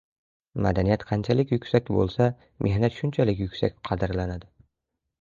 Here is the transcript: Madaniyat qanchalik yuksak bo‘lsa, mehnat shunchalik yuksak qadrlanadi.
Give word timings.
Madaniyat 0.65 1.05
qanchalik 1.11 1.53
yuksak 1.57 1.93
bo‘lsa, 1.99 2.31
mehnat 2.69 2.99
shunchalik 3.03 3.47
yuksak 3.47 3.81
qadrlanadi. 3.91 4.55